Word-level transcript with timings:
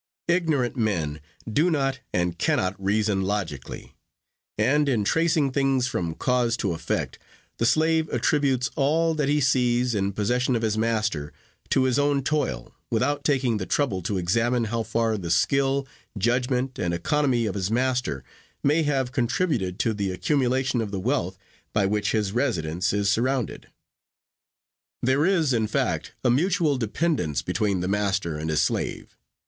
Ignorant 0.27 0.75
men 0.75 1.21
do 1.47 1.69
not 1.69 1.99
and 2.11 2.35
cannot 2.39 2.73
reason 2.83 3.21
logically; 3.21 3.93
and 4.57 4.89
in 4.89 5.03
tracing 5.03 5.51
things 5.51 5.85
from 5.85 6.15
cause 6.15 6.57
to 6.57 6.73
effect, 6.73 7.19
the 7.59 7.67
slave 7.67 8.09
attributes 8.09 8.71
all 8.75 9.13
that 9.13 9.29
he 9.29 9.39
sees 9.39 9.93
in 9.93 10.11
possession 10.13 10.55
of 10.55 10.63
his 10.63 10.75
master 10.75 11.31
to 11.69 11.83
his 11.83 11.99
own 11.99 12.23
toil, 12.23 12.73
without 12.89 13.23
taking 13.23 13.57
the 13.57 13.67
trouble 13.67 14.01
to 14.01 14.17
examine 14.17 14.63
how 14.63 14.81
far 14.81 15.19
the 15.19 15.29
skill, 15.29 15.87
judgment, 16.17 16.79
and 16.79 16.95
economy 16.95 17.45
of 17.45 17.53
his 17.53 17.69
master 17.69 18.23
may 18.63 18.81
have 18.81 19.11
contributed 19.11 19.77
to 19.77 19.93
the 19.93 20.11
accumulation 20.11 20.81
of 20.81 20.89
the 20.89 20.99
wealth 20.99 21.37
by 21.73 21.85
which 21.85 22.09
his 22.11 22.31
residence 22.31 22.91
is 22.91 23.07
surrounded. 23.11 23.67
There 25.03 25.27
is, 25.27 25.53
in 25.53 25.67
fact, 25.67 26.15
a 26.23 26.31
mutual 26.31 26.79
dependence 26.79 27.43
between 27.43 27.81
the 27.81 27.87
master 27.87 28.39
and 28.39 28.49
his 28.49 28.63
slave. 28.63 29.15